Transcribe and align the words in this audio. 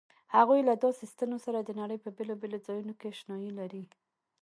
هغوی 0.35 0.59
له 0.69 0.73
داسې 0.83 1.03
ستنو 1.13 1.37
سره 1.45 1.59
د 1.61 1.69
نړۍ 1.81 1.97
په 2.01 2.09
بېلابېلو 2.17 2.63
ځایونو 2.67 2.93
کې 2.99 3.07
آشنايي 3.13 3.51
لري. 3.59 3.83